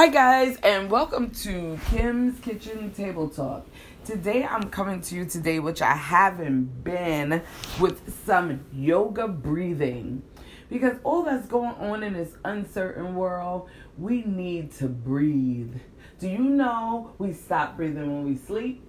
[0.00, 3.66] Hi, guys, and welcome to Kim's Kitchen Table Talk.
[4.02, 7.42] Today, I'm coming to you today, which I haven't been,
[7.78, 10.22] with some yoga breathing.
[10.70, 13.68] Because all that's going on in this uncertain world,
[13.98, 15.74] we need to breathe.
[16.18, 18.82] Do you know we stop breathing when we sleep?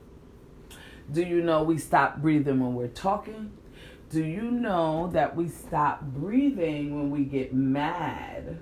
[1.12, 3.52] Do you know we stop breathing when we're talking?
[4.10, 8.62] Do you know that we stop breathing when we get mad?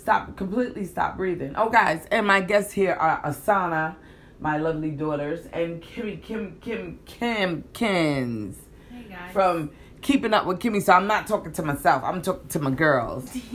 [0.00, 1.52] Stop completely stop breathing.
[1.56, 3.96] Oh guys, and my guests here are Asana,
[4.38, 8.56] my lovely daughters, and Kimmy Kim Kim Kim Kins.
[8.90, 9.30] Hey guys.
[9.34, 10.82] From keeping up with Kimmy.
[10.82, 13.36] So I'm not talking to myself, I'm talking to my girls.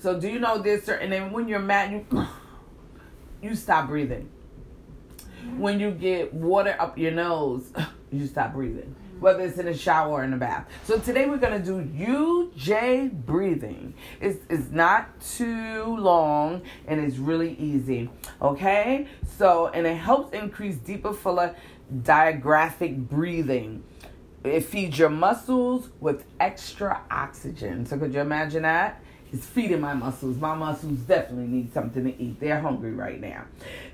[0.00, 2.26] So do you know this and then when you're mad you
[3.42, 4.30] you stop breathing.
[5.58, 7.70] When you get water up your nose,
[8.10, 10.66] you stop breathing whether it's in a shower or in a bath.
[10.84, 13.94] So today we're gonna do Ujjayi breathing.
[14.20, 18.10] It's it's not too long and it's really easy.
[18.40, 19.06] Okay?
[19.38, 21.54] So and it helps increase deeper, fuller
[22.02, 23.84] diaphragmatic breathing.
[24.42, 27.84] It feeds your muscles with extra oxygen.
[27.84, 29.02] So could you imagine that?
[29.32, 30.38] It's feeding my muscles.
[30.38, 32.40] My muscles definitely need something to eat.
[32.40, 33.44] They're hungry right now.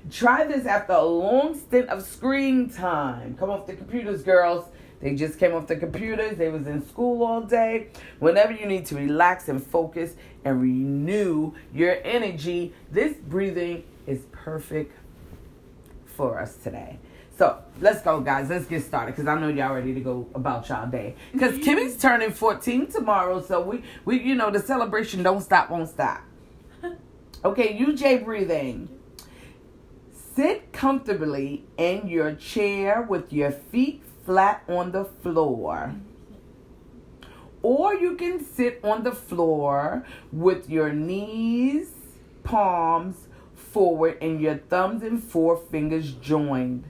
[0.09, 3.35] Try this after a long stint of screen time.
[3.37, 4.65] Come off the computers, girls.
[4.99, 6.37] They just came off the computers.
[6.37, 7.89] They was in school all day.
[8.19, 14.93] Whenever you need to relax and focus and renew your energy, this breathing is perfect
[16.05, 16.97] for us today.
[17.37, 18.49] So let's go, guys.
[18.49, 21.15] Let's get started because I know y'all ready to go about y'all day.
[21.31, 21.99] Because Kimmy's mm-hmm.
[21.99, 26.21] turning 14 tomorrow, so we we you know the celebration don't stop, won't stop.
[27.45, 28.89] Okay, Ujjayi breathing.
[30.11, 35.95] Sit comfortably in your chair with your feet flat on the floor.
[37.63, 41.89] Or you can sit on the floor with your knees,
[42.43, 46.83] palms forward, and your thumbs and forefingers joined.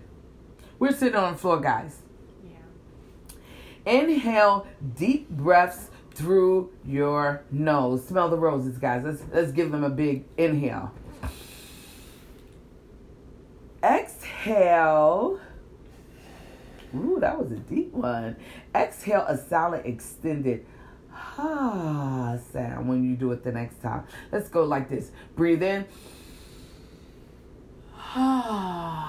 [0.80, 2.00] We're sitting on the floor, guys.
[2.44, 3.92] Yeah.
[3.92, 8.08] Inhale deep breaths through your nose.
[8.08, 9.03] Smell the roses, guys.
[9.06, 10.92] Let's let's give them a big inhale.
[13.84, 15.40] Exhale.
[16.96, 18.38] Ooh, that was a deep one.
[18.74, 20.66] Exhale a solid extended
[21.38, 24.03] ah sound when you do it the next time.
[24.31, 25.12] Let's go like this.
[25.36, 25.86] Breathe in.
[27.96, 29.03] Ah.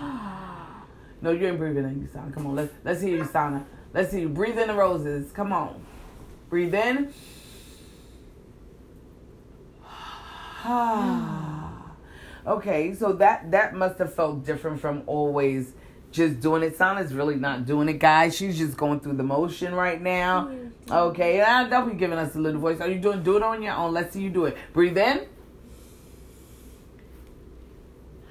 [1.20, 2.32] No, you ain't breathing in, sound.
[2.32, 3.64] Come on, let's let's hear you, Usana.
[3.92, 4.28] Let's see you.
[4.28, 5.32] Breathe in the roses.
[5.32, 5.84] Come on.
[6.48, 7.12] Breathe in.
[12.46, 15.72] Okay, so that that must have felt different from always
[16.10, 16.76] just doing it.
[16.76, 18.36] Sana's really not doing it, guys.
[18.36, 20.50] She's just going through the motion right now.
[20.90, 22.80] Okay, and I'll be giving us a little voice.
[22.80, 23.22] Are you doing?
[23.22, 23.92] Do it on your own.
[23.92, 24.56] Let's see you do it.
[24.72, 25.26] Breathe in.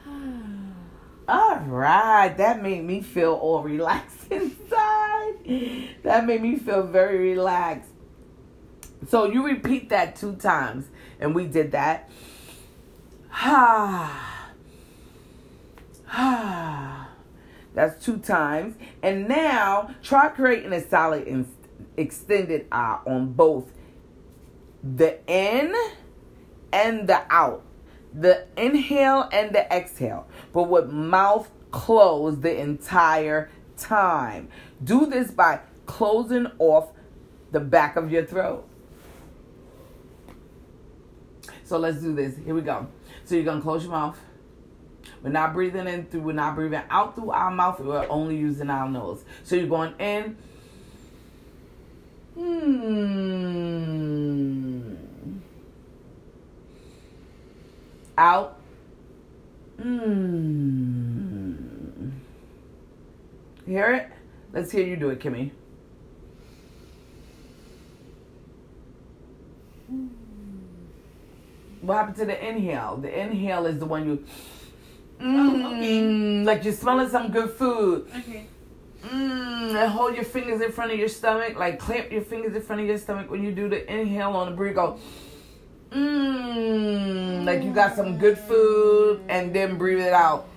[1.28, 5.34] All right, that made me feel all relaxed inside.
[6.04, 7.90] That made me feel very relaxed.
[9.10, 10.86] So you repeat that two times,
[11.20, 12.10] and we did that.
[13.30, 14.24] Ha.
[14.24, 14.27] Ah.
[17.78, 18.76] That's two times.
[19.04, 21.48] And now try creating a solid and
[21.96, 23.72] extended eye on both
[24.84, 25.76] the in
[26.74, 27.64] and the out.
[28.16, 34.50] The inhale and the exhale, but with mouth closed the entire time.
[34.84, 36.90] Do this by closing off
[37.52, 38.68] the back of your throat.
[41.64, 42.38] So let's do this.
[42.44, 42.88] Here we go.
[43.26, 44.18] So you're going to close your mouth.
[45.24, 48.70] We're not breathing in through, we're not breathing out through our mouth, we're only using
[48.70, 49.24] our nose.
[49.44, 50.38] So you're going in.
[52.36, 53.08] Hmm.
[58.18, 58.60] Out.
[59.82, 61.28] Hmm.
[63.66, 64.10] Hear it?
[64.54, 65.52] Let's hear you do it, Kimmy.
[71.82, 72.98] What happened to the inhale?
[72.98, 74.26] The inhale is the one you
[75.20, 76.44] Mm, Oh, okay.
[76.44, 78.08] Like you're smelling some good food.
[78.18, 78.46] Okay.
[79.04, 81.58] Mm, and hold your fingers in front of your stomach.
[81.58, 84.50] Like clamp your fingers in front of your stomach when you do the inhale on
[84.50, 84.76] the breathe.
[84.76, 85.00] Go.
[85.92, 87.46] Mmm.
[87.46, 90.48] Like you got some good food, and then breathe it out.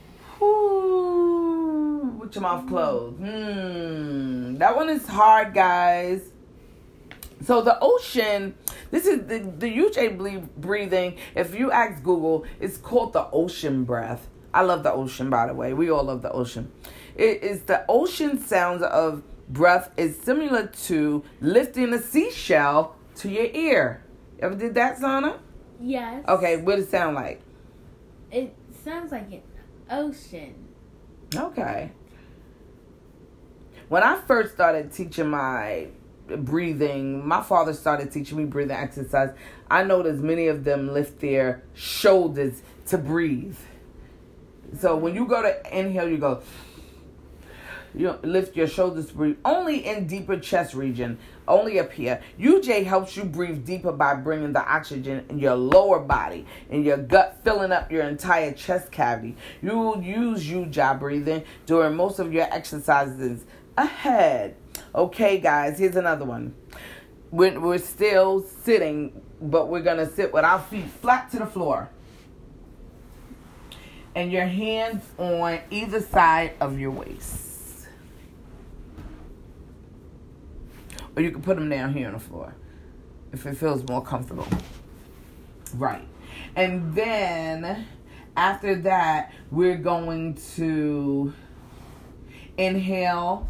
[0.41, 3.21] Whoo, with your mouth closed.
[3.21, 4.59] Mmm.
[4.59, 6.23] That one is hard, guys.
[7.45, 8.55] So the ocean,
[8.91, 11.17] this is the the Ujjayi breathing.
[11.35, 14.27] If you ask Google, it's called the ocean breath.
[14.52, 15.73] I love the ocean, by the way.
[15.73, 16.73] We all love the ocean.
[17.17, 23.47] It is the ocean sounds of breath is similar to lifting a seashell to your
[23.47, 24.05] ear.
[24.38, 25.38] Ever did that, Zana?
[25.81, 26.25] Yes.
[26.29, 27.43] Okay, what does it sound like?
[28.31, 28.55] It
[28.85, 29.43] sounds like an
[29.91, 30.55] ocean.
[31.35, 31.93] Okay.
[33.88, 35.88] When I first started teaching my
[36.29, 39.31] breathing, my father started teaching me breathing exercise.
[39.70, 43.56] I noticed many of them lift their shoulders to breathe.
[44.78, 46.43] So when you go to inhale, you go.
[47.93, 51.19] You lift your shoulders to breathe only in deeper chest region,
[51.49, 52.20] only up here.
[52.38, 56.99] Ujjayi helps you breathe deeper by bringing the oxygen in your lower body and your
[56.99, 59.37] gut, filling up your entire chest cavity.
[59.61, 63.44] You will use Ujjayi breathing during most of your exercises
[63.76, 64.55] ahead.
[64.94, 66.55] Okay, guys, here's another one.
[67.32, 71.90] We're, we're still sitting, but we're gonna sit with our feet flat to the floor
[74.20, 77.88] and your hands on either side of your waist.
[81.17, 82.55] Or you can put them down here on the floor
[83.32, 84.46] if it feels more comfortable.
[85.75, 86.06] Right.
[86.55, 87.87] And then
[88.37, 91.32] after that, we're going to
[92.58, 93.49] inhale.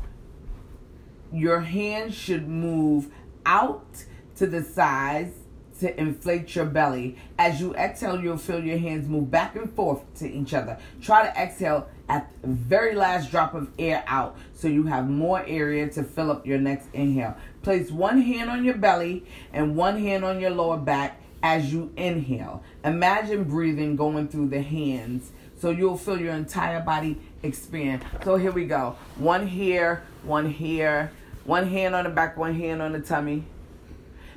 [1.33, 3.09] Your hands should move
[3.45, 4.05] out
[4.37, 5.35] to the sides
[5.81, 7.17] to inflate your belly.
[7.39, 10.79] As you exhale, you'll feel your hands move back and forth to each other.
[11.03, 15.45] Try to exhale at the very last drop of air out so you have more
[15.47, 17.37] area to fill up your next inhale.
[17.63, 21.93] Place one hand on your belly and one hand on your lower back as you
[21.97, 22.63] inhale.
[22.85, 28.05] Imagine breathing going through the hands so you'll feel your entire body expand.
[28.25, 28.97] So here we go.
[29.17, 31.13] One here, one here,
[31.45, 33.45] one hand on the back, one hand on the tummy.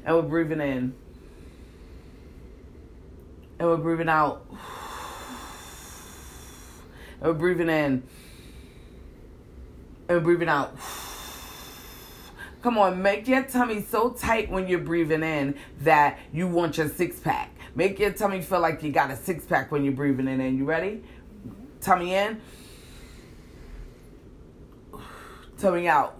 [0.05, 0.93] And we're breathing in.
[3.63, 4.45] And we're breathing out.
[7.21, 8.03] And we're breathing in.
[10.09, 10.75] And we're breathing out.
[12.61, 16.89] Come on, make your tummy so tight when you're breathing in that you want your
[16.89, 17.55] six pack.
[17.73, 20.41] Make your tummy feel like you got a six pack when you're breathing in.
[20.41, 21.01] And you ready?
[21.79, 22.41] Tummy in.
[25.57, 26.19] Tummy out.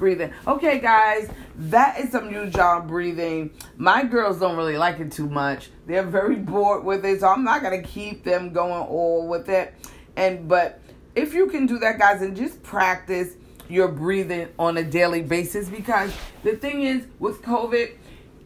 [0.00, 0.32] Breathing.
[0.46, 3.50] Okay, guys, that is some new job breathing.
[3.76, 5.68] My girls don't really like it too much.
[5.86, 9.74] They're very bored with it, so I'm not gonna keep them going all with it.
[10.16, 10.80] And but
[11.14, 13.34] if you can do that, guys, and just practice
[13.68, 16.10] your breathing on a daily basis because
[16.44, 17.92] the thing is with COVID,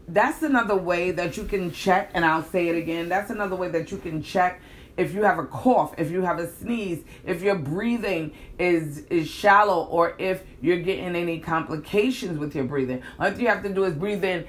[0.09, 3.69] that's another way that you can check, and I'll say it again, that's another way
[3.69, 4.61] that you can check
[4.97, 9.29] if you have a cough, if you have a sneeze, if your breathing is is
[9.29, 13.03] shallow, or if you're getting any complications with your breathing.
[13.19, 14.47] All you have to do is breathe in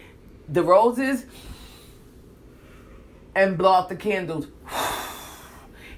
[0.48, 1.26] the roses
[3.36, 4.48] and blow out the candles.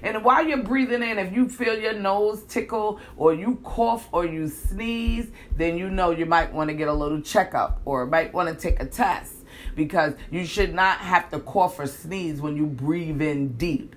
[0.00, 4.24] And while you're breathing in, if you feel your nose tickle or you cough or
[4.24, 8.32] you sneeze, then you know you might want to get a little checkup or might
[8.32, 9.34] want to take a test
[9.74, 13.96] because you should not have to cough or sneeze when you breathe in deep.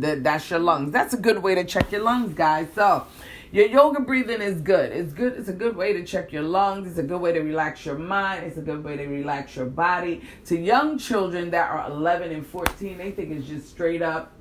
[0.00, 0.92] That that's your lungs.
[0.92, 2.68] That's a good way to check your lungs, guys.
[2.74, 3.06] So,
[3.52, 4.92] your yoga breathing is good.
[4.92, 5.34] It's good.
[5.34, 6.88] It's a good way to check your lungs.
[6.88, 8.44] It's a good way to relax your mind.
[8.44, 10.22] It's a good way to relax your body.
[10.46, 14.32] To young children that are 11 and 14, they think it's just straight up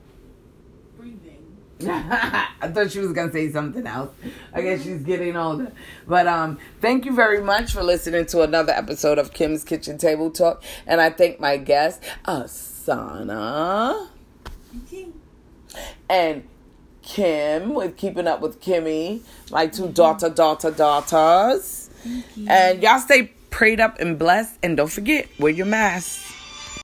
[0.97, 1.43] Breathing.
[1.85, 4.11] I thought she was gonna say something else.
[4.53, 5.71] I guess she's getting older.
[6.07, 10.31] But um, thank you very much for listening to another episode of Kim's Kitchen Table
[10.31, 14.07] Talk, and I thank my guest Asana
[16.09, 16.47] and
[17.01, 21.89] Kim with Keeping Up with Kimmy, my two daughter, daughter, daughters.
[22.47, 26.32] And y'all stay prayed up and blessed, and don't forget wear your mask.